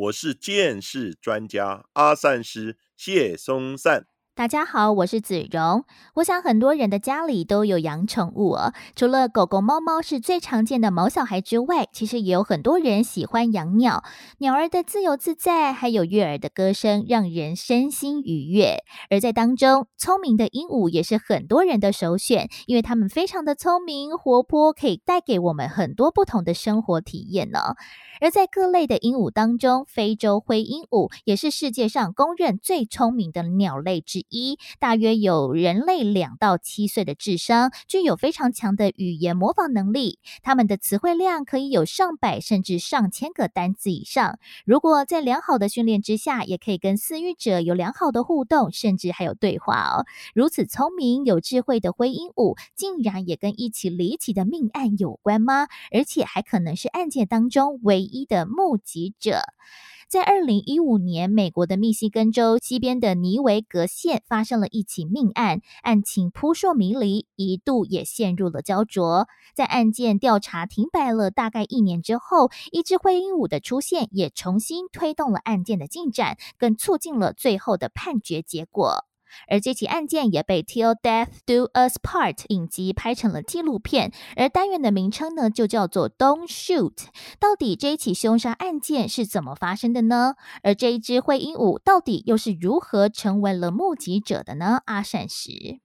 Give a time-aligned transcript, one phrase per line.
[0.00, 4.09] 我是剑士专家阿善师谢松善。
[4.36, 5.84] 大家好，我是子荣。
[6.14, 14.02] 我想很多人的家里都有养宠物哦，除了狗狗、猫猫是最常见的毛小孩之外，其实也有很多人喜欢养鸟。
[14.38, 18.78] 鸟儿的自由自在，还有悦耳的歌声，让人身心愉悦。
[19.10, 27.74] 而在当中，聪明的鹦鹉也是很多人的首选，因为它们非常的聪明、活泼，可以带给我们很多不同的生活体验呢。
[28.22, 40.18] 而在各类的鹦鹉当中，非洲灰鹦鹉也是世界上公认最聪明的鸟类之一，大约有人类两到七岁的智商，具有非常强的语言模仿能力。
[40.42, 44.38] 他们的词汇量可以有上百甚至上千个单词以上。
[44.66, 50.04] 如果在良好的训练之下，也可以跟饲育者有良好的互动，甚至还有对话哦。
[50.34, 55.68] 如此聪明有智慧的灰鹦鹉，竟然也跟一起离奇的命案有关吗？
[55.90, 58.10] 而且还可能是案件当中唯。
[58.10, 59.42] 一的目击者，
[60.10, 69.28] 在二零一五年，美国的密西根州西边的尼维格县发生了一起命案，案情扑朔迷离，一度也陷入了焦灼。
[69.54, 79.04] 在案件调查停摆了大概一年之后，一只灰鹦鹉的出现，也重新推动了案件的进展，更促进了最后的判决结果。
[79.48, 87.08] 而这起案件也被《Till Death Do Us Part》影集拍成了纪录片，而单元的名称呢就叫做 “Don't Shoot”。
[87.38, 90.34] 到底这一起凶杀案件是怎么发生的呢？
[90.62, 94.82] 而这一只灰鹦鹉到底又是如何成为了目击者的呢？
[94.86, 95.80] 阿善石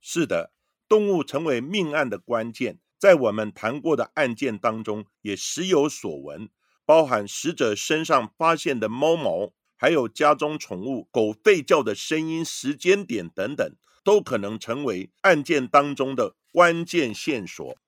[0.00, 0.52] 是的，
[0.88, 6.48] 动物成为命案的关键，在我们谈过的案件当中也时有所闻，
[6.86, 9.52] 包含死者身上发现的猫毛。
[9.80, 13.74] 还有家中宠物狗吠叫的声音、时间点等等，
[14.04, 17.78] 都可能成为案件当中的关键线索。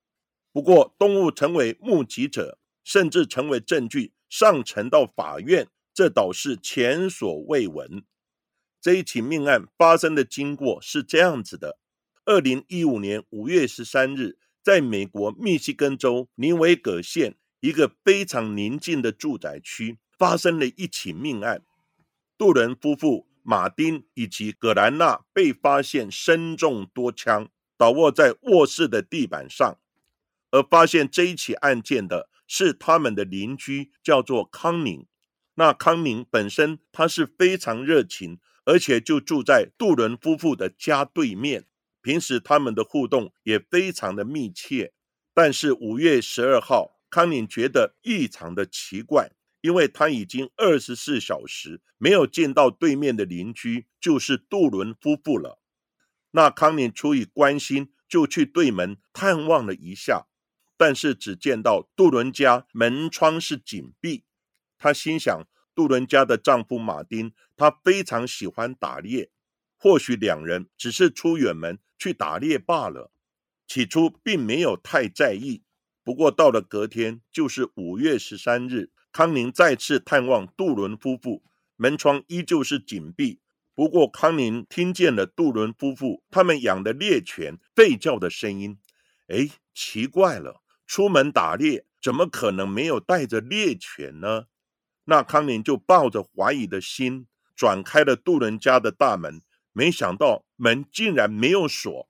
[0.55, 8.03] 不过，动物成为目击者，甚至成为证据上呈到法院，这倒是前所未闻。
[8.81, 11.77] 这一起命案发生的经过是这样子的：
[12.25, 21.63] 二零一五年五月十三日，在美国密西根州尼维葛县一个非常宁静的住宅区，发生了一起命案。
[22.43, 27.49] 杜伦夫妇马丁以及葛兰娜被发现身中多枪，
[27.79, 29.79] 倒卧在卧室的地板上。
[30.51, 35.07] 而发现这一起案件的是他们的邻居，叫做康宁。
[35.55, 41.67] 那康宁本身他是非常热情，而且就住在杜伦夫妇的家对面，
[42.03, 44.93] 平时他们的互动也非常的密切。
[45.33, 49.31] 但是五月十二号，康宁觉得异常的奇怪。
[49.63, 55.61] 因为他已经二十四小时没有见到对面的邻居，就是杜伦夫妇了。
[56.33, 60.27] 那康宁出于关心，就去对门探望了一下，
[60.77, 64.25] 但是只见到杜伦家门窗是紧闭。
[64.79, 69.31] 他心想，杜伦家的丈夫马丁，他非常喜欢打猎，
[69.77, 73.13] 或许两人只是出远门去打猎罢了。
[73.69, 75.63] 起初并没有太在意，
[76.03, 78.91] 不过到了隔天，就是五月十三日。
[79.13, 81.43] 康宁再次探望杜伦夫妇，
[81.77, 83.41] 门窗依旧是紧闭。
[83.75, 88.79] 不过，康宁听见了杜伦夫妇他们养的猎犬吠叫的声音。
[89.29, 94.47] 哎，奇怪了，出门打猎怎么可能没有带着猎犬呢？
[95.05, 99.43] 那康宁就抱着怀疑的心，转开了杜伦家的大门。
[99.73, 102.09] 没想到门竟然没有锁。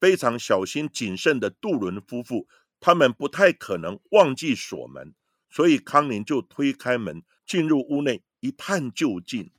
[0.00, 2.48] 非常小心谨慎的杜伦夫妇，
[2.80, 5.14] 他们不太可能忘记锁门。
[5.50, 9.50] 所以康宁就推开门进入屋内一探究竟。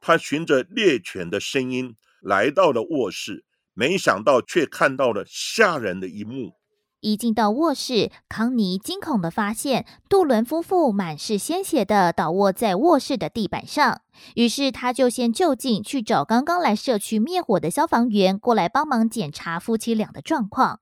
[0.00, 6.52] 他循着猎犬的声音来到了卧室，没想到却看到了吓人的一幕。
[7.00, 14.00] 一进到卧室，康妮惊恐的发现杜伦夫妇满是鲜血的倒卧在卧室的地板上。
[14.34, 20.80] 于是他就先就近去找刚刚来社区灭火的消防员过来帮忙检查夫妻俩的状况。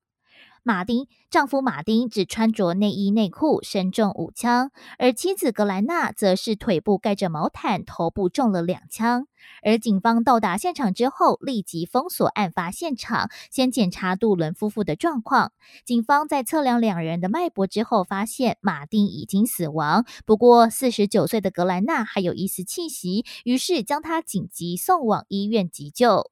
[0.66, 9.26] 马丁丈夫马丁只穿着内衣内裤，身中五枪，而妻子格莱娜则是腿部盖着毛毯，头部中了两枪。
[9.62, 15.52] 而警方到达现场之后，立即封锁案发现场，先检查杜伦夫妇的状况。
[15.84, 26.30] 警方在测量两人的脉搏之后，发现马丁已经死亡，不过四十九岁的格莱娜还有一丝气息，于是将他紧急送往医院急救。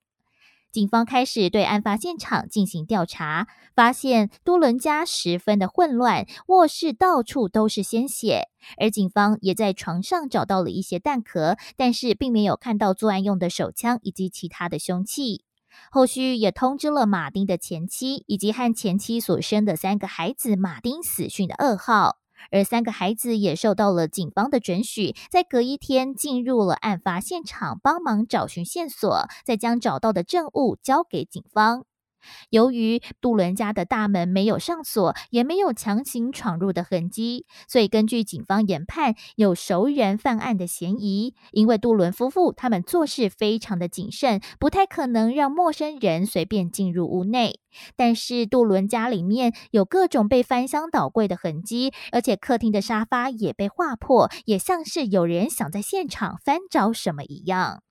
[0.72, 8.48] 警方开始对案发现场进行调查，发现多伦家十分的混乱，卧室到处都是鲜血，
[8.78, 15.44] 而警方也在床上找到了一些弹壳，但是并没有看到作案用的手枪以及其他的凶器。
[15.90, 22.21] 后续也通知了马丁的前妻以及和前妻所生的三个孩子马丁死讯的噩耗。
[22.50, 31.84] 而三个孩子也受到了警方的准许，在隔一天进入了案发现场，帮忙找寻线索，再将找到的证物交给警方。
[32.50, 41.34] 由于杜伦家的大门没有上锁，也没有强行闯入的痕迹，所以根据警方研判，有熟人犯案的嫌疑。
[41.52, 47.60] 因为杜伦夫妇他们做事非常的谨慎，不太可能让陌生人随便进入屋内。
[47.96, 57.82] 但是杜伦家里面有各种被翻箱倒柜的痕迹，而且客厅的沙发也被划破，也像是有人想在现场翻找什么一样。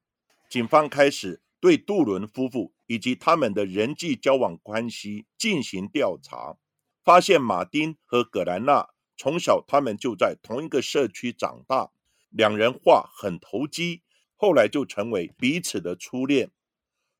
[0.49, 2.73] 警方开始对杜伦夫妇。
[2.87, 6.57] 以及他们的人际交往关系进行调查，
[7.05, 11.91] 发现马丁和葛兰娜从小他们就在同一个社区长大，
[12.29, 14.01] 两人话很投机，
[14.35, 16.51] 后来就成为彼此的初恋。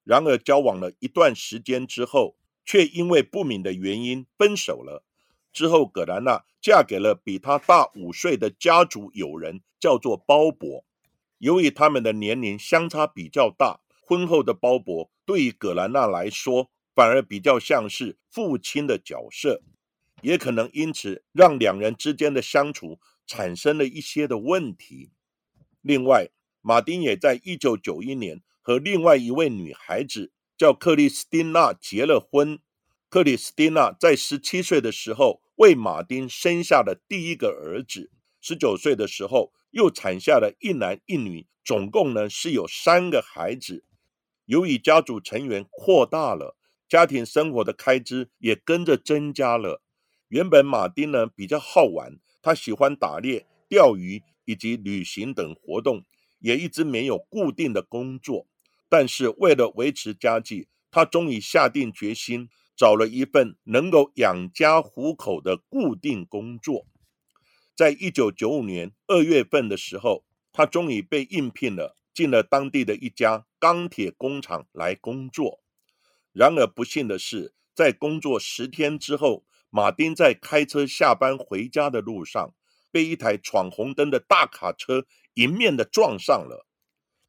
[0.04, 2.36] 然而交往了一段时间之后，
[2.66, 5.06] 却因为不明的原因分手了。
[5.54, 10.84] 之后，葛兰娜嫁给了比她大五岁的家族友人，叫做鲍勃。
[11.38, 13.80] 由于他们的年龄相差比较大。
[14.12, 19.62] 婚后的鲍勃对于葛兰娜来说，反而比较像是父亲的角色，
[20.22, 25.12] 也可能因此让两人之间的相处产生了一些的问题。
[25.80, 26.28] 另外，
[26.60, 32.60] 马丁也在一九九一年和另外一位女孩子叫克里斯汀娜结了婚。
[33.08, 38.12] 克里斯汀娜在十七岁的时候为马丁生下了第一个儿子，
[38.42, 43.86] 十九岁的时候又产下了一男一女，总共呢是有三个孩子。
[44.52, 46.58] 由于家族成员扩大了，
[46.90, 49.82] 家庭生活的开支也跟着增加了。
[50.28, 56.04] 原本马丁呢比较好玩，他喜欢打猎、钓鱼以及旅行等活动，
[56.40, 58.46] 也一直没有固定的工作。
[58.90, 66.86] 但是为了维持家计，他终于下定决心找了一份能够养家糊口的固定工作。
[67.74, 71.96] 在一九九五年二月份的时候，他终于被应聘了。
[72.14, 75.64] 进了当地的一家钢铁工厂来工作，
[76.34, 82.54] 然而不幸的是，在工作十天之后，马丁在开车下班回家的路上，
[82.92, 85.06] 被一台闯红灯的大卡车
[85.36, 86.68] 迎面的撞上了，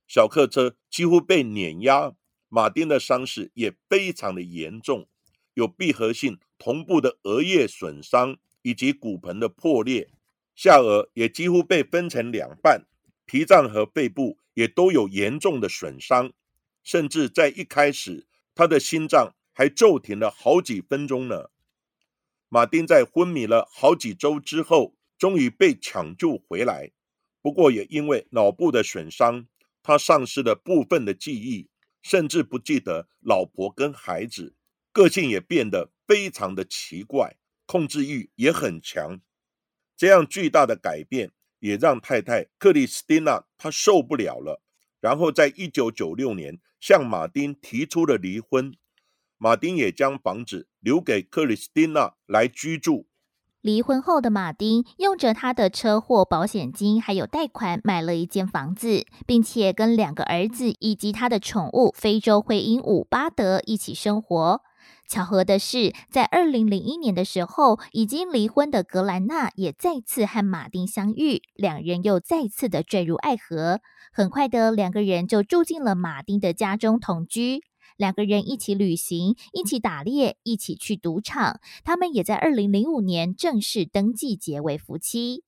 [0.09, 2.15] 小客车几乎被碾压，
[2.49, 5.09] 马丁的伤势也非常的严重，
[5.55, 10.11] 有闭合性同步的额叶损伤以及骨盆的破裂，
[10.57, 12.87] 下颚也几乎被分成两半。
[13.25, 16.33] 脾脏和背部也都有严重的损伤，
[16.83, 21.51] 甚至在一开始，他的心脏还骤停了好几分钟呢。
[22.49, 26.91] 马丁在昏迷了好几周之后，终于被抢救回来。
[27.41, 29.47] 不过，也因为脑部的损伤，
[29.83, 31.69] 他丧失了部分的记忆，
[32.03, 34.55] 甚至不记得老婆跟孩子，
[34.93, 39.21] 个性也变得非常的奇怪，控制欲也很强。
[39.97, 41.33] 这样巨大的改变。
[41.63, 44.61] 也让太太克里斯蒂娜她受不了了，
[45.01, 48.75] 然后在一九九六年向马丁提出了离婚。
[49.39, 53.07] 马丁也将房子留给克里斯蒂娜来居住。
[53.61, 64.63] 离婚后的马丁用着他的车祸保险金还有贷款买了一间房子，并且跟两个儿子以及他的宠物非洲灰鹦鹉巴德一起生活。
[65.09, 73.81] 巧合的是，在二零零一年的时候，已经离婚的格兰娜也再次和马丁相遇，两人又再次的坠入爱河。
[74.13, 77.63] 很快的，两个人就住进了马丁的家中同居，
[77.97, 81.61] 两个人一起旅行，一起打猎，一起去赌场。
[81.85, 85.45] 他们也在二零零五年正式登记结为夫妻。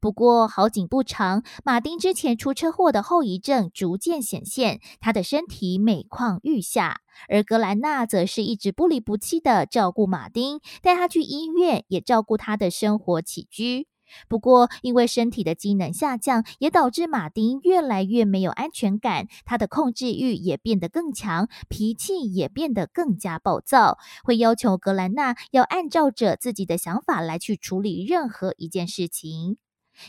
[0.00, 7.00] 不过好景不长，马丁之前出车祸的后遗症逐渐显现，他的身体每况愈下。
[7.28, 13.86] 而格兰娜则是一直不离不弃的照顾马丁，带他去医院，也照顾他的生活起居。
[14.28, 29.56] 不过，因为身体的机能下降，也导致马丁越来越没有安全感，他的控制欲也变得更强，脾气也变得更加暴躁，会要求格兰娜要按照着自己的想法来去处理任何一件事情。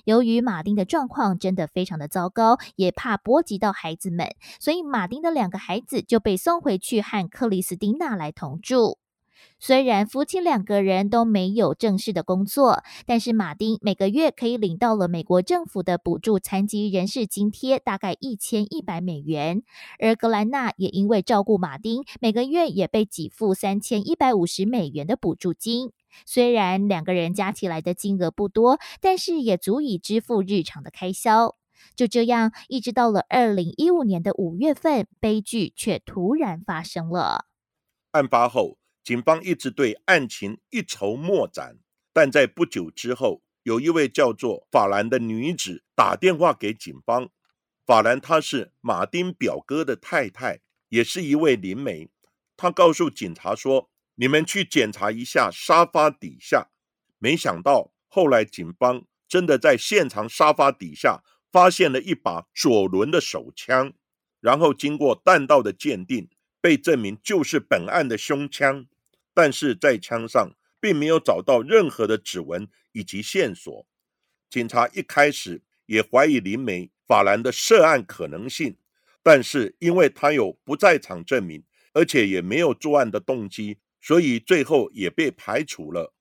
[0.03, 8.99] 由于马丁的状况真的非常的糟糕，也怕波及到孩子们，所以马丁的两个孩子就被送回去和克里斯蒂娜来同住。
[9.57, 19.63] 虽然夫妻两个人都没有正式的工作，但是马丁每个月可以领到了美国政府的补助残疾人士津贴，大概一千一百美元。
[19.97, 25.91] 而格兰娜也因为照顾马丁，每个月也被给付三千一百五十美元的补助金。
[26.25, 31.55] 虽然两个人加起来的金额不多，但是也足以支付日常的开销。
[31.95, 37.45] 就这样，一直到了二零一五年的五月份，悲剧却突然发生了。
[38.11, 38.77] 案发后。
[39.05, 41.77] 警方一直对案情一筹莫展，
[42.11, 47.29] 但在不久之后，有一位叫做法兰的女子打电话给警方。
[47.85, 52.09] 法兰她是马丁表哥的太太，也是一位灵媒。
[52.57, 56.71] 她告诉警察说：“你们去检查一下沙发底下。”
[57.19, 63.93] 没想到后来警方真的在现场沙发底下发现了一把左轮的手枪，
[64.41, 66.27] 然后经过弹道的鉴定，
[66.59, 68.87] 被证明就是本案的凶枪。
[69.35, 73.85] 但是在枪上并没有找到任何的指纹以及线索，
[74.49, 78.77] 警察一开始也怀疑林梅法兰的涉案可能性，
[79.21, 81.61] 但是因为他有不在场证明，
[81.91, 86.13] 而且也没有作案的动机，所以最后也被排除了。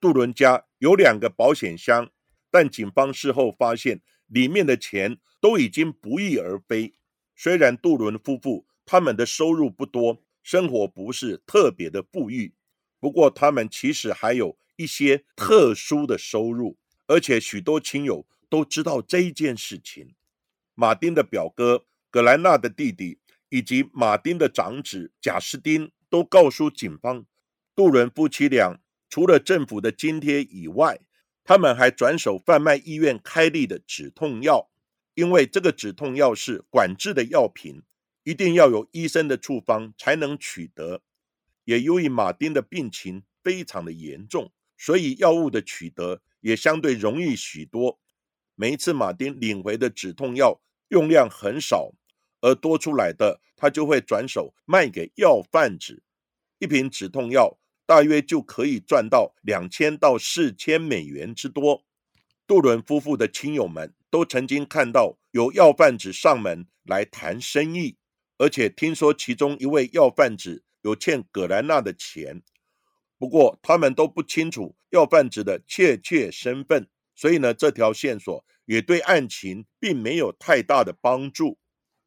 [0.00, 2.10] 杜伦家有两个保险箱，
[2.50, 6.94] 但警方事后发现里面的钱都已经不翼而飞。
[7.36, 10.24] 虽然杜伦夫妇他们的收入不多。
[10.50, 12.54] 生活不是特别的富裕，
[12.98, 20.14] 不过他们其实还有一些特殊的收入，而且许多亲友都知道这件事情。
[20.74, 23.18] 马丁的表哥格兰纳的弟弟
[23.50, 27.26] 以及马丁的长子贾斯丁都告诉警方，
[27.76, 30.98] 杜伦夫妻俩除了政府的津贴以外，
[31.44, 34.70] 他们还转手贩卖医院开立的止痛药，
[35.12, 37.82] 因为这个止痛药是管制的药品。
[38.28, 41.00] 一定要有医生的处方才能取得，
[41.64, 47.98] 也由于马丁的病情非常的严重，所以药物的取得也相对容易许多。
[48.54, 51.94] 每一次马丁领回的止痛药用量很少，
[52.42, 56.02] 而多出来的他就会转手卖给药贩子，
[56.58, 61.82] 一瓶止痛药大约就可以赚到两千到四千美元之多。
[62.46, 67.96] 杜伦夫妇的亲友们都曾经看到有药贩子上门来谈生意。
[68.38, 72.42] 而且听说其中一位药贩子有欠葛兰娜的钱，
[73.18, 81.58] 不过他们都不清楚药贩子的确切身份，所以呢，这条线索也对案情并没有太大的帮助。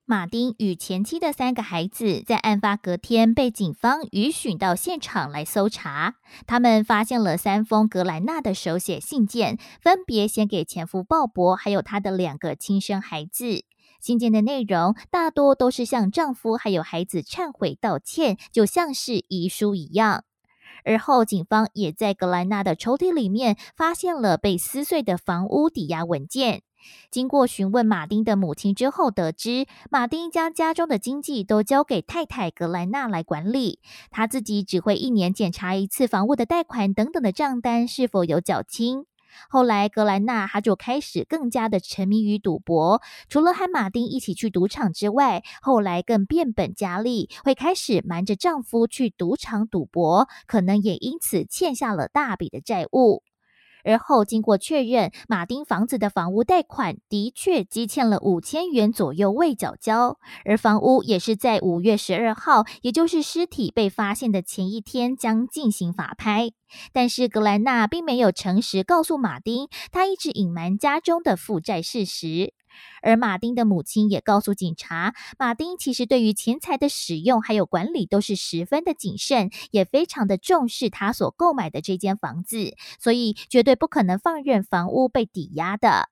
[0.06, 13.64] 马丁与前妻的三个孩子在案发隔天被警方允许到现场来搜查，他们发现了三封格兰娜的手写信件，分别写给前夫鲍勃还有他的两个亲生孩子。
[14.02, 20.26] 信件的内容大多都是向丈夫还有孩子忏悔道歉，就像是遗书一样。
[20.84, 26.64] 而后，警方也在格兰纳的抽屉里面发现了被撕碎的房屋抵押文件。
[27.12, 33.80] 经过询问马丁的母亲之后，得知马丁将家中的经济都交给太太格兰纳来管理，
[34.10, 39.06] 他自己只会一年检查一次房屋的贷款等等的账单是否有缴清。
[39.50, 53.24] 后来，格兰娜她就开始更加的沉迷于赌博，除了和马丁一起去赌场之外，后来更变本加厉，会开始瞒着丈夫去赌场赌博，可能也因此欠下了大笔的债务。
[53.84, 66.52] 而后经过确认，马丁房子的房屋贷款的确积欠了五千元左右未缴交，而房屋也是在五月十二号，也就是尸体被发现的前一天将进行法拍。
[66.94, 72.54] 但是格兰纳并没有诚实告诉马丁，他一直隐瞒家中的负债事实。
[73.02, 86.10] 而马丁的母亲也告诉警察，马丁其实对于钱财的使用还有管理都是十分的谨慎，也非常的重视他所购买的这间房子，所以绝对不可能放任房屋被抵押的。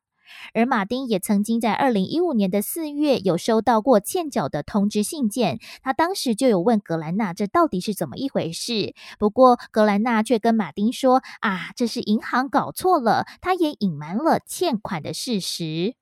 [0.53, 15.95] 而马丁也曾经在二零一五年的四月有收到过欠缴的通知信件，他当时就有问格兰娜这到底是怎么一回事，不过格兰娜却跟马丁说啊，这是银行搞错了，他也隐瞒了欠款的事实。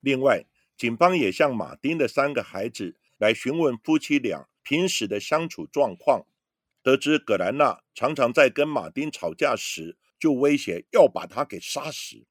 [0.00, 0.44] 另外，
[0.76, 6.26] 警方也向马丁的三个孩子来询问夫妻俩平时的相处状况，
[6.82, 12.26] 得知葛兰娜常常在跟马丁吵架时就威胁要把他给杀死。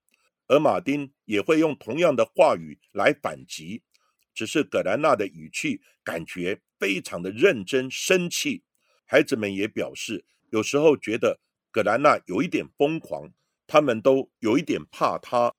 [0.47, 3.83] 而马丁也会用同样的话语来反击，
[4.33, 8.63] 只是葛兰娜的语气感觉非常的认真生气。
[9.05, 13.33] 孩子们也表示，有时候觉得葛兰娜有一点疯狂，
[13.67, 15.53] 他们都有一点怕她。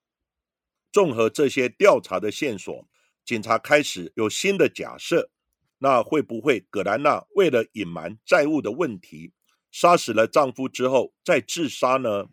[0.91, 2.87] 综合这些调查的线索，
[3.23, 5.29] 警察开始有新的假设：
[5.77, 9.33] 那会不会葛兰娜为了隐瞒债务的问题，
[9.71, 12.29] 杀死了丈夫之后再自杀呢？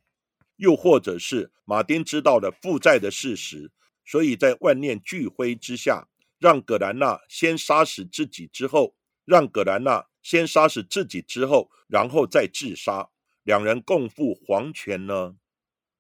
[0.57, 3.71] 又或者是马丁知道了负债的事实，
[4.07, 6.09] 所以在万念俱灰之下，
[6.39, 8.97] 让葛兰娜先杀死自己之后，
[9.27, 13.11] 让葛兰娜先杀死自己之后，然后再自杀，
[13.43, 15.37] 两人共赴黄泉呢？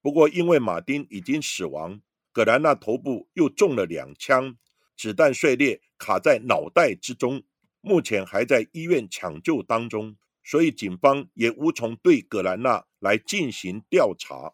[0.01, 2.01] 不过因为马丁已经死亡，
[2.37, 4.59] 葛兰娜头部又中了两枪，
[4.95, 7.43] 子弹碎裂卡在脑袋之中，
[7.81, 10.19] 目前还在医院抢救当中。
[10.45, 14.53] 所以警方也无从对葛兰娜来进行调查。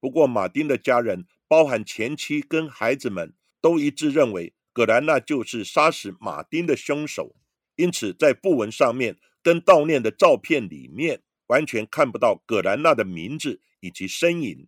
[0.00, 7.36] 不过，马丁的家人，包含前妻跟孩子们，都一致认为葛兰娜就是杀死马丁的凶手。
[7.76, 14.66] 因此，在布文上面跟悼念的照片里面，完全看不到葛兰娜的名字以及身影。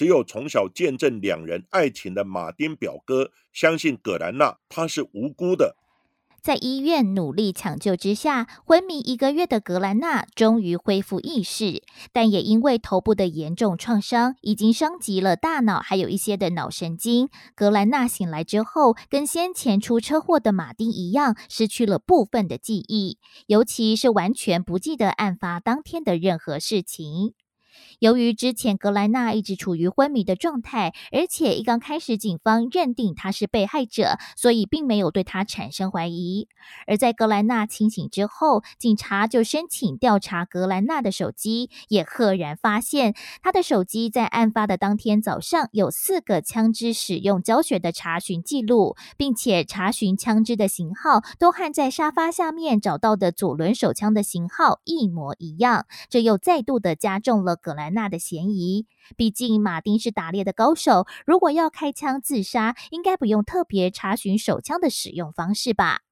[0.00, 5.76] 只有从小见证两人爱情的马丁表哥，相信葛兰娜她是无辜的。
[6.40, 11.82] 在医院努力抢救之下，昏迷一个月的格兰娜终于恢复意识，
[12.14, 17.28] 但也因为头部的严重创伤，已经伤及了大脑，还有一些的脑神经。
[17.54, 27.34] 格兰娜醒来之后，跟先前出车祸的马丁一样，失去了部分的记忆，尤其是完全不记得案发当天的任何事情。
[28.00, 36.48] 由于之前格莱纳一直处于昏迷的状态，而且一刚开始警方认定他是被害者，所以并没有对他产生怀疑。
[36.86, 57.50] 而在格莱纳清醒之后，警察就申请调查格莱纳的手机，也赫然发现他的手机在案发的当天早上有四个枪支使用教学的查询记录，并且查询枪支的型号都和在沙发下面找到的左轮手枪的型号一模一样，这又再度的加重了。
[57.56, 66.02] 格兰兰娜的嫌疑，毕竟马丁是打猎的高手，如果要开枪自杀，应该不用特别查询手枪的使用方式吧？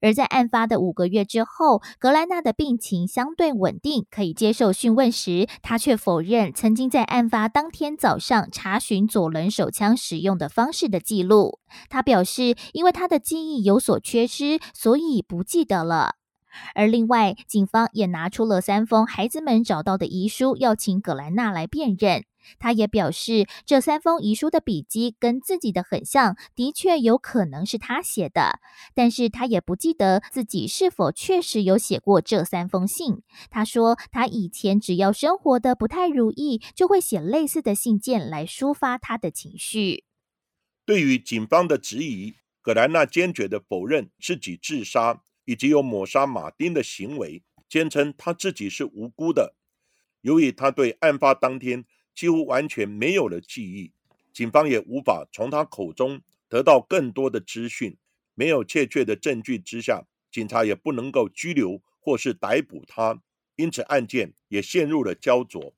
[0.00, 11.60] 而在案发的五个月之后，格兰娜的病情相对稳定，可以接受讯问时，他却否认曾经在案发当天早上查询左轮手枪使用的方式的记录。
[11.90, 16.19] 他表示，因为他的记忆有所缺失，所以不记得了。
[16.74, 22.24] 而另外，警方也拿出了三封孩子们找到的遗书，要请葛兰娜来辨认。
[22.58, 28.60] 他也表示，这三封遗书的笔迹跟自己的很像，的确有可能是他写的。
[28.94, 33.22] 但是他也不记得自己是否确实有写过这三封信。
[33.50, 40.04] 他说，他以前只要生活的不太如意，就会写类似的信件来抒发他的情绪。
[40.86, 45.22] 对于警方的质疑，葛兰娜坚决的否认自己自杀。
[45.44, 49.54] 以及有抹杀马丁的行为，坚称他自己是无辜的。
[50.20, 53.92] 由于他对案发当天几乎完全没有了记忆，
[54.32, 57.96] 警方也无法从他口中得到更多的资讯。
[58.34, 63.20] 没有确切的证据之下，警察也不能够拘留或是逮捕他，
[63.56, 65.74] 因此案件也陷入了焦灼。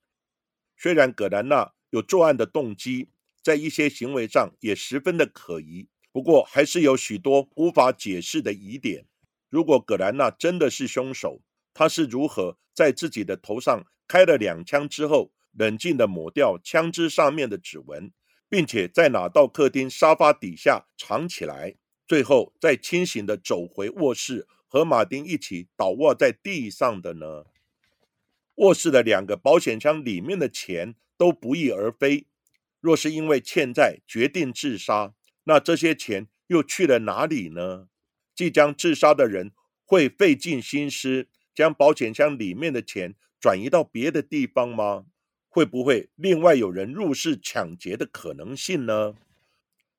[0.77, 3.09] 虽然葛兰娜有作案的动机，
[3.43, 9.07] 在一些行为上也十分的可疑，不过还是有许多无法解释的疑点。
[9.53, 11.43] 如果葛兰娜真的是凶手，
[11.75, 18.11] 他是如何在自己的头上开了两枪之后，冷静地抹掉枪支上面的指纹，
[18.49, 21.75] 并且再拿到客厅沙发底下藏起来，
[22.09, 27.45] 最后再清醒地走回卧室，和马丁一起倒卧在地上的呢？
[28.55, 32.27] 卧室的两个保险箱里面的钱都不翼而飞。
[32.81, 35.13] 若是因为欠债决定自杀，
[35.45, 37.89] 那这些钱又去了哪里呢？
[38.35, 39.53] 即将自杀的人
[39.85, 45.07] 会费尽心思将保险箱里面的钱转移到别的地方吗？
[45.49, 49.17] 会不会另外有人入室抢劫的可能性呢？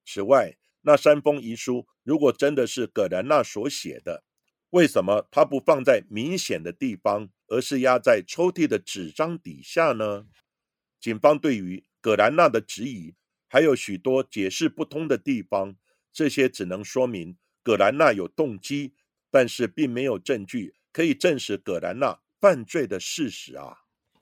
[0.04, 4.24] 此外，那三封遗书如果真的是葛兰娜所写的，
[4.72, 10.26] 为什么他不放在明显的地方，而是压在抽屉的纸张底下呢？
[11.00, 13.14] 警方对于葛兰娜的质疑
[13.48, 15.76] 还有许多解释不通的地方，
[16.12, 17.38] 这些只能说明。
[17.64, 18.94] 葛兰娜有动机，
[19.32, 23.78] 但是并没有证据可以证实葛兰娜犯罪的事实啊。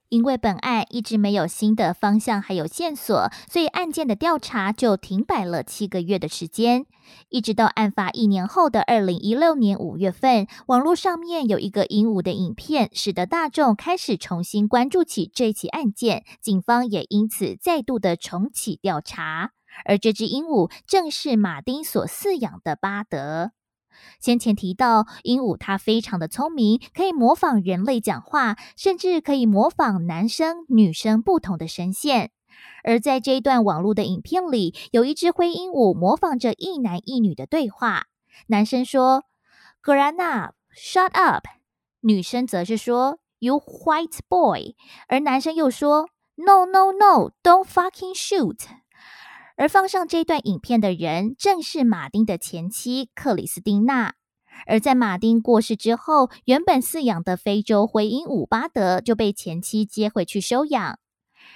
[0.09, 6.85] 因为本案一直没有新的方向还有线索，所以案件的调查就停摆了七个月的时间。
[7.29, 19.51] 一直到案发一年后的二零一六年五月份，网络上面有一个鹦鹉的影片，使得大众开始重新关注起这起案件，警方也因此再度的重启调查。
[19.85, 23.51] 而这只鹦鹉正是马丁所饲养的巴德。
[24.19, 32.31] 先前提到，鹦鹉它非常的聪明，可以模仿人类讲话，甚至可以模仿男生、女生不同的声线。
[32.83, 38.07] 而在这一段网络的影片里，有一只灰鹦鹉模仿着一男一女的对话。
[38.47, 39.23] 男生说
[39.81, 41.45] g r a n a shut up。”
[42.01, 44.75] 女生则是说 “You white boy”，
[45.07, 48.65] 而男生又说 “No, no, no, don't fucking shoot。”
[49.57, 54.15] 而放上这段影片的人正是马丁的前妻克里斯汀娜。
[54.67, 60.99] 而在马丁过世之后，原本饲养的非洲灰鹦鹉巴德就被前妻接回去收养。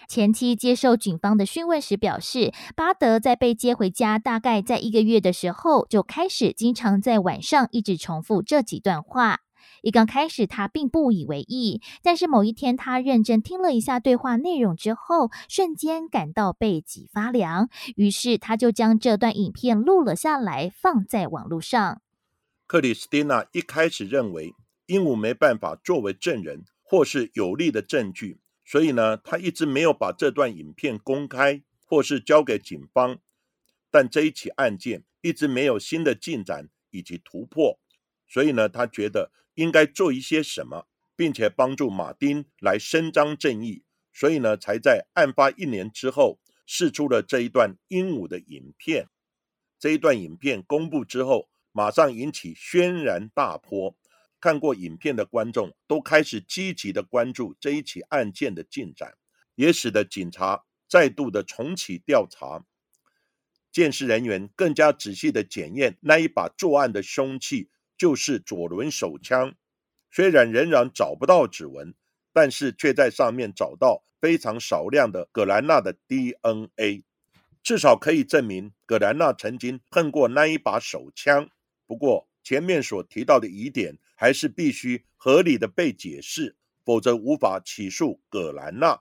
[0.08, 9.41] 前妻接受警方的讯问时表示，巴德在被接回家大概在一个月的时候，就开始经常在晚上一直重复这几段话。
[9.82, 17.69] 一刚开始，他并不以为意，但是某一天，他认真听了一下对话内容之后，瞬间感到背脊发凉。
[17.95, 22.01] 于是，他就将这段影片录了下来，放在网络上。
[22.65, 24.56] 克里斯蒂娜一开始认为
[24.88, 33.19] 鹦鹉没办法作为证人或是有力的证据，所以呢，他一直没有把这段影片公开或是交给警方。
[33.91, 37.78] 但这一起案件一直没有新的进展以及突破，
[38.28, 39.32] 所以呢，他觉得。
[39.55, 49.09] 应该做一些什么，并且帮助马丁来伸张正义，所以呢，才在案发一年之后试出了这一段鹦鹉的影片。
[49.79, 53.97] 这一段影片公布之后，马上引起轩然大波。
[54.39, 59.17] 看过影片的观众都开始积极的关注这一起案件的进展，
[59.55, 62.63] 也使得警察再度的重启调查。
[63.71, 67.69] 监视人员更加仔细的检验那一把作案的凶器。
[67.97, 69.55] 就是左轮手枪，
[70.12, 71.93] 虽然仍然找不到指纹，
[72.34, 77.03] 但是却在上面找到非常少量的葛兰娜的 DNA，
[77.63, 81.49] 至少可以证明葛兰娜曾经碰过那一把手枪。
[81.88, 88.99] 不过前面所提到的疑点还是必须合理的被解释，否则无法起诉葛兰娜。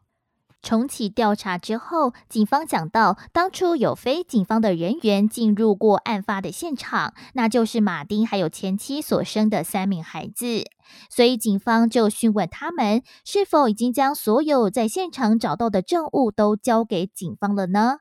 [0.64, 10.64] 重启调查之后，警方讲到，当初有非警方的人员进入过案发的现场，那就是马丁还有前妻所生的三名孩子。
[11.10, 17.98] 所以警方就询问他们，是否已经将所有在现场找到的证物都交给警方了呢？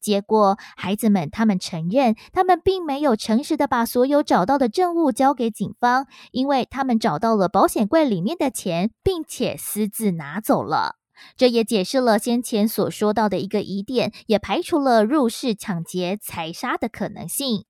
[0.00, 10.96] 结果，孩子们他们承认，他们并没有诚实的把所有找到的证物交给警方，因为他们找到了保险柜里面的钱，并且私自拿走了。
[11.36, 17.64] 这也解释了先前所说到的一个疑点，也排除了入室抢劫、财杀的可能性。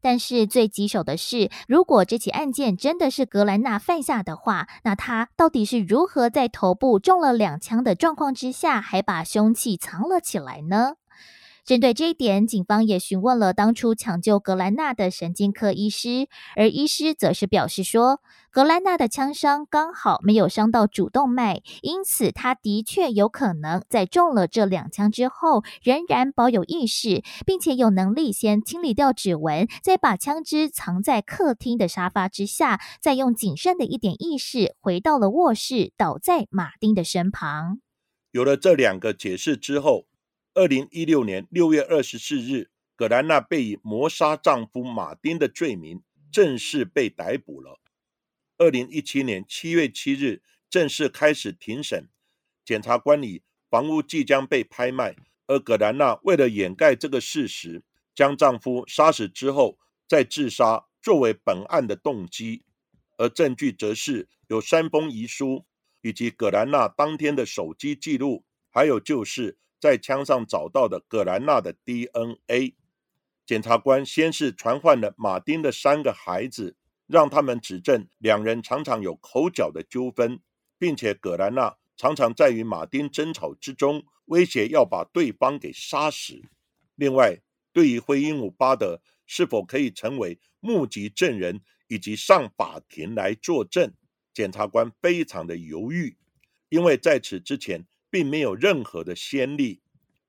[0.00, 10.94] 但是最棘手的是，如果这起案件真的是格兰纳犯下的话，那他到底是如何在头部中了两枪的状况之下，还把凶器藏了起来呢？
[11.66, 18.20] 针对这一点，警方也询问了当初抢救格兰纳的神经科医师，而医师则是表示说，
[18.52, 37.80] 格兰纳的枪伤刚好没有伤到主动脉，因此他的确有可能在中了这两枪之后，仍然保有意识，并且有能力先清理掉指纹，再把枪支藏在客厅的沙发之下，再用仅剩的一点意识回到了卧室，倒在马丁的身旁。
[38.30, 40.04] 有了这两个解释之后。
[40.56, 47.78] 二零一六年六月二十四日，葛兰娜被以谋杀丈夫马丁的罪名正式被逮捕了。
[48.56, 50.40] 二零一七年七月七日，
[50.70, 52.08] 正式开始庭审。
[52.64, 55.14] 检察官以房屋即将被拍卖，
[55.46, 57.82] 而葛兰娜为了掩盖这个事实，
[58.14, 62.62] 将丈夫杀死之后再自杀作为本案的动机，
[63.18, 65.66] 而证据则是有三封遗书，
[66.00, 69.58] 以及葛兰娜当天的手机记录，还有就是。
[69.86, 72.74] 在枪上找到的葛兰娜的 DNA，
[73.46, 80.40] 检察官先是传唤了马丁的三个孩子，让他们指证两人常常有口角的纠纷，
[80.76, 86.42] 并且葛兰娜常常在与马丁争吵之中威胁要把对方给杀死。
[86.96, 87.40] 另外，
[87.72, 93.92] 对于灰鹦鹉巴德是否可以成为目击证人以及上法庭来作证，
[94.34, 96.16] 检察官非常的犹豫，
[96.70, 97.86] 因为在此之前。
[98.10, 99.80] 并没有任何的先例，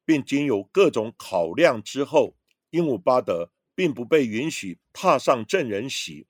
[0.06, 2.36] 并经由各种考量之后，
[2.72, 6.28] 鹦鹉巴德并不被允许踏上证人席。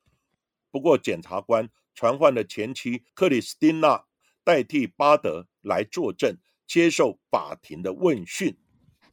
[0.70, 4.06] 不过，检察官传唤了前妻克里斯蒂娜
[4.44, 8.58] 代替巴德来作证，接受法庭的问讯。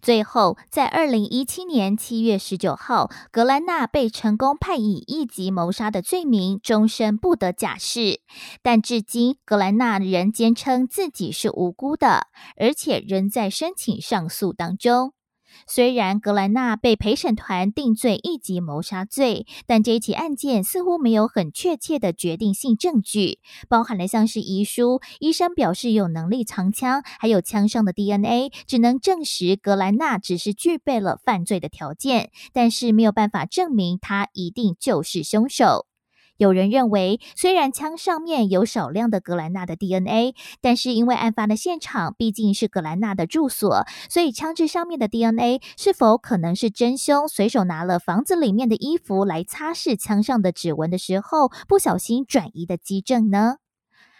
[0.04, 8.20] 最后，在二零一七年七月十九号，格兰纳被成功判以一级谋杀的罪名，终身不得假释。
[8.62, 12.26] 但至今，格兰纳仍坚称自己是无辜的，
[12.58, 15.14] 而且仍在申请上诉当中。
[15.66, 23.38] 虽然格兰纳被陪审团定罪一级谋杀罪，但这起案件似乎没有很确切的决定性证据，
[23.68, 35.86] 包含了像是遗书、医生表示有能力藏枪，还有枪上的 DNA，只能证实格兰纳只是具备了犯罪的条件，但是没有办法证明他一定就是凶手。
[36.36, 53.58] 有人认为，虽然枪上面有少量的格兰纳的 DNA，但是因为案发的现场毕竟是格兰纳的住所，所以枪支上面的 DNA 是否可能是真凶随手拿了房子里面的衣服来擦拭枪上的指纹的时候不小心转移的基证呢？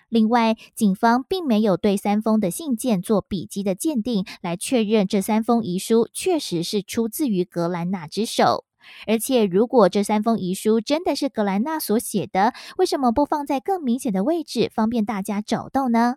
[0.08, 8.64] 另外，警方并没有对三封的信件做笔迹的鉴定，来确认这三封遗书确实是出自于格兰纳之手。
[9.06, 16.16] 而且，如果这三封遗书真的是格兰纳所写的，为什么不放在更明显的位置，方便大家找到呢？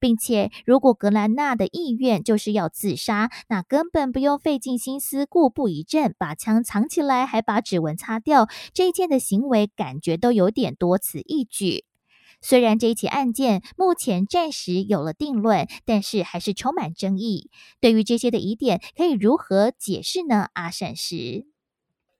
[0.00, 11.84] 并且，如果格兰纳的意愿就是要自杀，那根本不用费尽心思、故布疑阵，把枪藏起来，还把指纹擦掉，这一件的行为感觉都有点多此一举。
[12.40, 17.50] 虽然这一起案件目前暂时有了定论，但是还是充满争议。
[17.80, 20.48] 对于这些的疑点，可以如何解释呢？
[20.54, 21.46] 阿善时。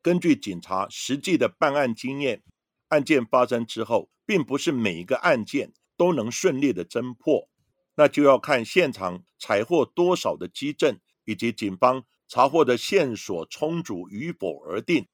[0.08, 2.42] 根据警察实际的办案经验，
[2.88, 7.50] 案件发生之后，并不是每一个案件都能顺利的侦破，
[7.94, 15.06] 那就要看现场采获多少的基证，以及警方查获的线索充足与否而定。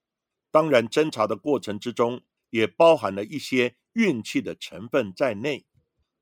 [0.53, 5.67] 当然，侦查的过程之中，也包含了一些运气的成分在内，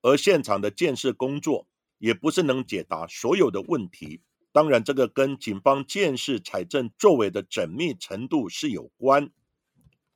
[0.00, 4.22] 而现场的建设工作，也不是能解答所有的问题。
[4.52, 9.30] 当然，这个跟警方见识采证作为的缜密程度是有关。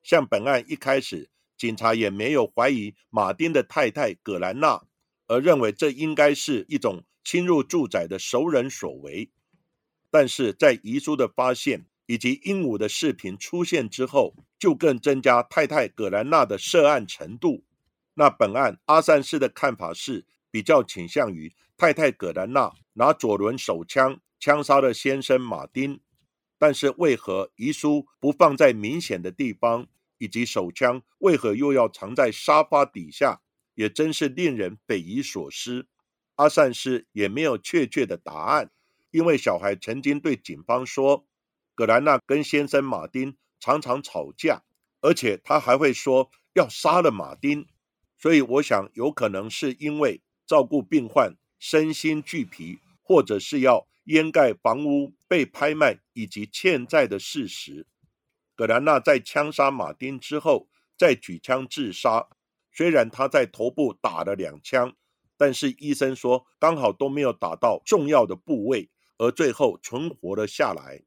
[0.02, 4.82] 像本案一开始，警察也没有怀疑马丁的太太葛兰娜，
[5.26, 9.30] 而认为这应该是一种侵入住宅的熟人所为。
[10.10, 17.64] 但是在遗书的发现以及鹦鹉的视频出现之后，就更增加太太葛兰娜的涉案程度。
[18.12, 24.20] 那本案阿善士的看法是比较倾向于太太葛兰娜拿左轮手枪。
[24.38, 26.00] 枪杀了先生马丁，
[26.58, 29.86] 但是为何遗书不放在明显的地方，
[30.18, 33.40] 以及手枪为何又要藏在沙发底下，
[33.74, 35.88] 也真是令人匪夷所思。
[36.36, 38.70] 阿善师也没有确切的答案，
[39.10, 41.26] 因为小孩曾经对警方说，
[41.74, 44.62] 葛兰娜跟先生马丁常常吵架，
[45.00, 47.66] 而且他还会说要杀了马丁，
[48.18, 53.88] 所以我想有可能是因为照顾病患身心俱疲，或者是要。
[54.06, 57.86] 掩盖房屋被拍卖以及欠债的事实。
[58.56, 62.26] 葛兰娜在枪杀马丁之后再举枪自杀，
[62.72, 64.94] 虽然他在头部打了两枪，
[65.36, 68.88] 但是医生说刚好都没有打到重要的部位，
[69.18, 71.02] 而最后存活了下来。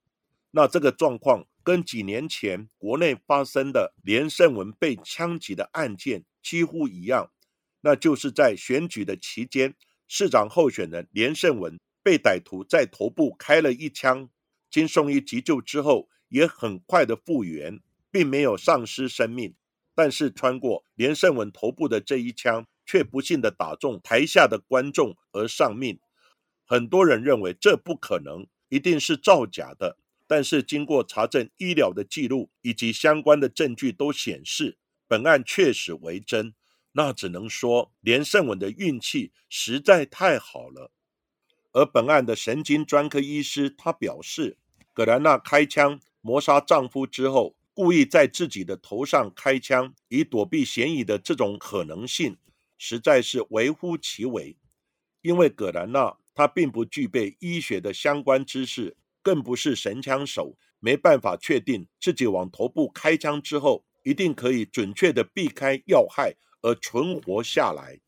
[0.51, 7.31] 那这个状况跟几年前国内发生的连胜文被枪击的案件几乎一样，
[7.81, 9.75] 那就是在选举的期间，
[10.07, 11.79] 市长候选人连胜文。
[12.09, 14.31] 被歹徒在头部开了一枪，
[14.67, 19.53] 经送医急救之后，也很快的复原，并没有丧失生命。
[19.93, 25.99] 但是穿过连胜文头部的这一枪，却不幸的打中台下的观众而丧命。
[26.65, 29.99] 很多人认为这不可能，一定是造假的。
[30.25, 36.55] 但是经过查证医疗的记录以及相关的证据都显示，本案确实为真。
[36.93, 40.91] 那只能说连胜文的运气实在太好了。
[41.71, 44.57] 而本案的神经专科医师，他表示，
[44.93, 52.35] 葛兰娜开枪谋杀丈夫之后，故意在自己的头上开枪，以躲避嫌疑的这种可能性，
[52.77, 54.57] 实在是微乎其微。
[55.21, 67.99] 因为葛兰娜她并不具备医学的相关知识，更不是神枪手，没办法确定自己往头部开枪之后，一定可以准确的避开要害而存活下来。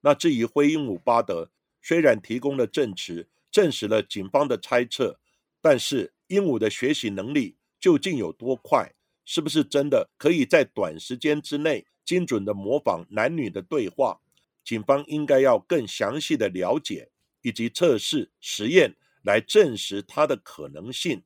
[0.00, 1.50] 那至于灰鹦鹉巴德。
[1.86, 5.20] 虽然提供了证词，证实了警方的猜测，
[5.60, 8.92] 但是鹦鹉的学习能力究竟有多快？
[9.24, 14.20] 是不是真的可以在短时间之内精准的模仿男女的对话？
[14.64, 17.08] 警方应该要更详细的了解
[17.42, 21.22] 以及测试实验来证实它的可能性。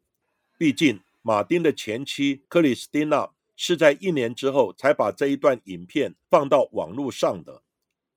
[0.59, 7.63] 毕竟，马丁的前妻克里斯蒂娜是在一年之后才把这一段影片放到网络上的。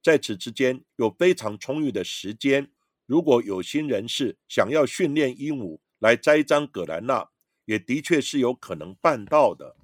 [0.04, 2.70] 在此之间有非常充裕的时间。
[3.06, 7.30] 如果有心人士想要训练鹦鹉来栽赃葛兰娜，
[7.66, 9.78] 也的确是有可能办到的。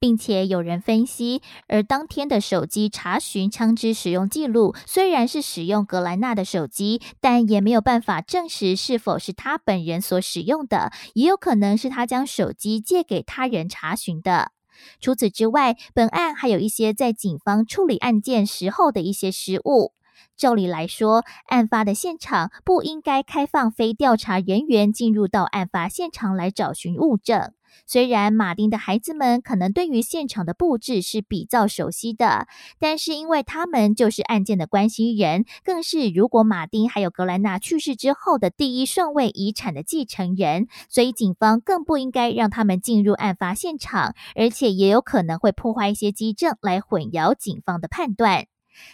[0.00, 14.52] 并且有人分析，而当天的手机查询枪支使用记录，虽然是使用格兰纳的手机，但也没有办法证实是否是他本人所使用的，也有可能是他将手机借给他人查询的。
[15.00, 19.92] 除此之外，本案还有一些在警方处理案件时候的一些失误。
[20.36, 27.52] 照理来说，案发的现场不应该开放非调查人员进入到案发现场来找寻物证。
[27.86, 32.46] 虽然马丁的孩子们可能对于现场的布置是比较熟悉的，
[32.78, 48.46] 但是因为他们就是案件的关系人，更是如果马丁还有格兰纳去世之后的第一顺位遗产的继承人，所以警方更不应该让他们进入案发现场，而且也有可能会破坏一些基证来混淆警方的判断。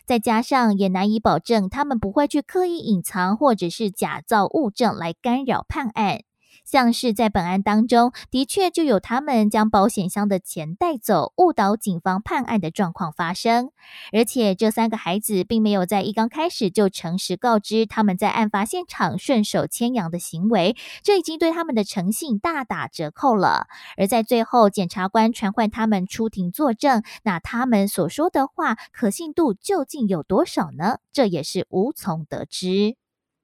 [0.06, 6.22] 再加上也难以保证他们不会去刻意隐藏或者是假造物证来干扰判案。
[6.64, 13.70] 像是在本案当中，的确就有他们将保险箱的钱带走，误导警方判案的状况发生。
[14.12, 23.66] 而且这三个孩子并没有在一刚开始就诚实告知他们在案发现场顺手牵羊的行为，这已经对他们的诚信大打折扣了。
[23.96, 30.98] 而在最后，检察官传唤他们出庭作证，那他们所说的话可信度究竟有多少呢？
[31.12, 32.96] 这也是无从得知。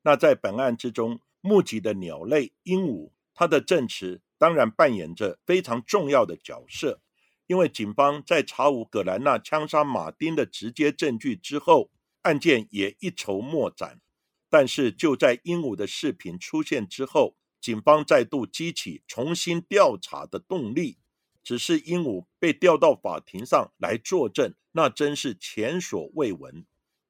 [0.03, 1.21] 那在本案之中。
[1.41, 7.01] 目击的鸟类鹦鹉，它的证词当然扮演着非常重要的角色。
[7.47, 11.91] 因为警方在查无葛兰娜枪杀马丁的直接证据之后，
[12.23, 14.01] 案件也一筹莫展。
[14.49, 20.99] 但是就在鹦鹉的视频出现之后，警方再度激起重新调查的动力。
[21.43, 26.65] 只是鹦鹉被调到法庭上来作证，那真是前所未闻。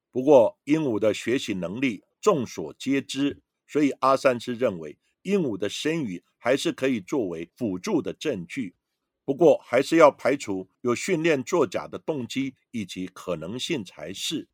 [0.09, 3.41] 不过，鹦鹉的学习能力众所皆知。
[3.71, 8.75] 所以阿三是认为鹦鹉的声语还是可以作为辅助的证据，
[9.23, 14.49] 不过还是要排除有训练作假的动机以及可能性才是。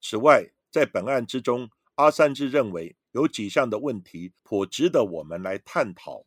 [0.00, 6.24] 此外，在本案之中，阿三是认为有几项的问题颇值得我们来探讨。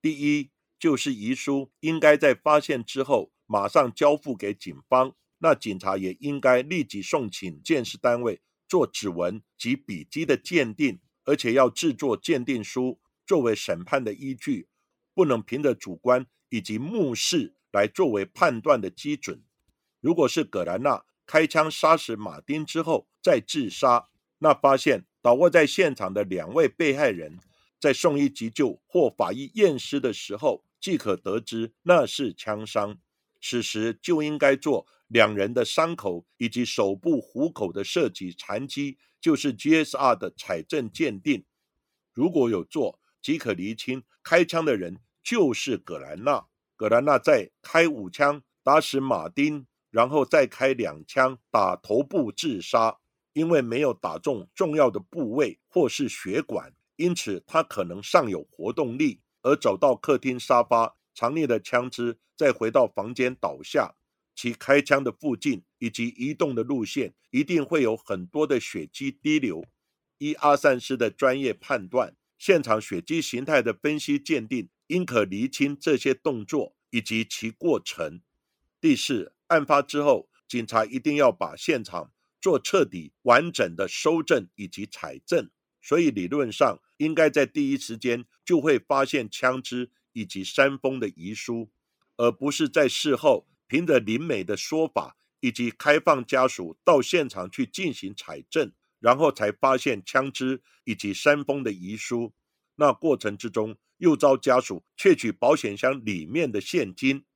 [0.00, 11.00] 第一，就是遗书应该在发现之后马上交付给警方，那警察也应该立即送请鉴识单位做指纹及笔迹的鉴定。
[11.24, 14.68] 而且要制作鉴定书作为审判的依据，
[15.14, 19.42] 不能凭着主观以及目视来作为判断的基准。
[20.00, 24.08] 如果是葛兰娜开枪杀死马丁之后再自杀，
[24.38, 27.38] 那发现倒卧在现场的两位被害人，
[27.80, 32.98] 在送医急救或法医验尸的时候，即可得知那是枪伤。
[33.40, 38.98] 此时就应该做两人的伤口以及手部虎口的涉及残疾。
[39.24, 41.46] 就是 GSR 的采证鉴定，
[42.12, 46.44] 如果有做，即可厘清开枪的人就是葛兰娜。
[46.76, 52.98] 葛兰娜在开五枪打死马丁，然后再开两枪打头部自杀。
[53.32, 63.94] 因为没有打中重要的部位或是血管，因此他可能尚有活动力，而走到客厅沙发，藏匿的枪支再回到房间倒下。
[64.34, 69.62] 其开枪的附近以及移动的路线，一定会有很多的血迹滴流。
[70.16, 78.22] 依阿善师的专业判断，现场血迹形态的分析鉴定，应可厘清这些动作以及其过程。
[78.80, 85.50] 第四，案发之后，警察一定要把现场做彻底完整的收证以及采证，
[85.82, 91.68] 所以理论上应该在第一时间就会发现枪支以及山峰的遗书，
[92.16, 93.46] 而不是在事后。
[93.66, 102.32] 凭着林美的说法，以及开放家属到现场去进行采证，然后才发现枪支以及山峰的遗书。
[102.76, 107.26] 那过程之中，又遭家属窃取保险箱里面的现金。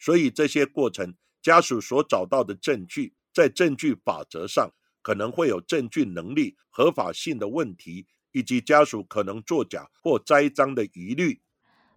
[0.00, 11.40] 所以这些过程，家属所找到的证据，在证据法则上可能会有证据能力合法性的问题，以及家属可能作假或栽赃的疑虑。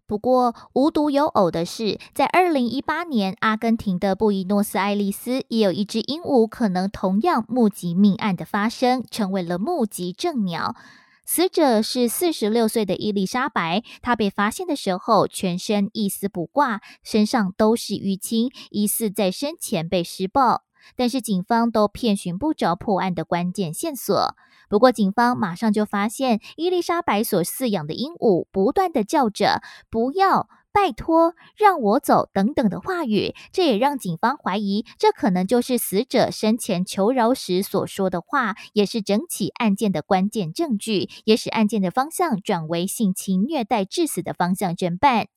[0.08, 10.78] 不过，无独有偶的是，在二零一八年，阿根廷的布宜诺斯艾利斯也有一只鹦鹉可能同样目击命案的发生，成为了目击证鸟。
[11.26, 20.67] 死者是四十六岁的伊丽莎白，她被发现的时候全身一丝不挂，身上都是淤青，疑似在生前被施暴。
[20.96, 24.36] 但是警方都遍寻不着破案的关键线索。
[24.70, 45.30] 不过，警方马上就发现伊丽莎白所饲养的鹦鹉不断的叫着“不要”，拜托，让我走等等的话语，这也让警方怀疑，这可能就是死者生前求饶时所说的话，也是整起案件的关键证据，也使案件的方向转为性侵虐待致死的方向侦办。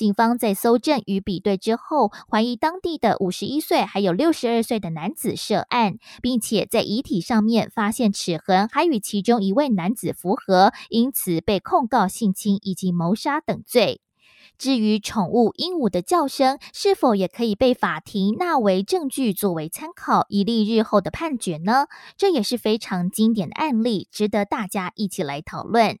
[0.00, 14.00] 警方在搜证与比对之后，怀疑当地的五十一岁还有六十二岁的男子涉案，并且在遗体上面发现齿痕，还与其中一位男子符合，因此被控告性侵以及谋杀等罪。
[14.56, 21.88] 至于宠物鹦鹉的叫声是否也可以被法庭纳为证据作为参考，以利日后的判决呢？
[22.16, 25.98] 这也是非常经典的案例，值得大家一起来讨论。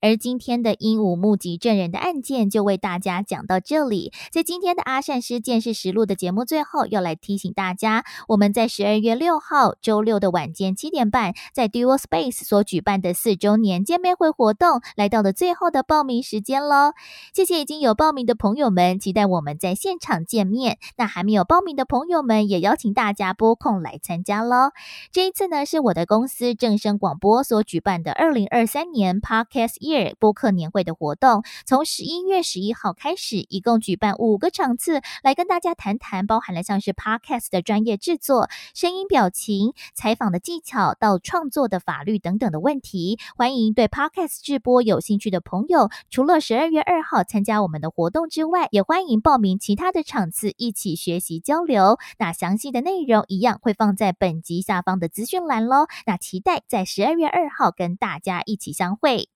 [0.00, 4.12] 而今天的鹦鹉目击证人的案件就为大家讲到这里。
[4.30, 16.92] 在今天的阿善师见识实录的节目最后，要来提醒大家，我们在十二月六号周六的晚间七点半，在 Dual Space 所举办的四周年见面会活动，来到了最后的报名时间喽。
[17.34, 20.78] 谢谢已经有报名的朋友们，期待我们在现场见面。
[20.96, 24.70] 那还没有报名的朋友们，也邀请大家拨空来参加喽。
[25.12, 29.89] 这一次呢，是我的公司正声广播所举办的二零二三年 Podcast。
[30.18, 43.18] 播客年会的活动从十一月十一号开始，一共举办五个场次，来跟大家谈谈，包含了像是 Podcast 的专业制作、声音、表情、采访的技巧到创作的法律等等的问题。
[43.36, 51.98] 欢迎对 Podcast 直播有兴趣的朋友，除了十二月二号参加我们的活动之外，也欢迎报名其他的场次一起学习交流。
[52.18, 55.86] 那详细的内容一样会放在本集下方的资讯栏喽。
[56.06, 59.28] 那期待在十二月二号跟大家一起相会。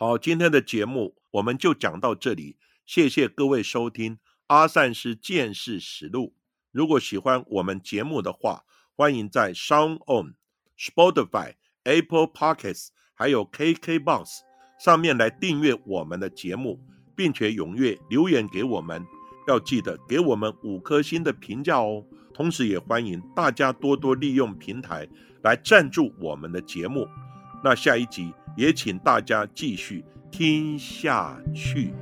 [0.00, 6.36] 好，今天的节目我们就讲到这里，谢谢各位收听阿善师见识实录。
[6.70, 8.62] 如果喜欢我们节目的话，
[8.94, 10.36] 欢迎在 Sound On、
[10.78, 14.38] Spotify、Apple Podcasts 还有 KKBox
[14.78, 16.78] 上面来订阅我们的节目，
[17.16, 19.04] 并且踊跃留言给我们。
[19.48, 22.06] 要记得给我们五颗星的评价哦。
[22.32, 25.08] 同时也欢迎大家多多利用平台
[25.42, 27.08] 来赞助我们的节目。
[27.64, 28.32] 那下一集。
[28.58, 31.92] 也请大家继续听下去。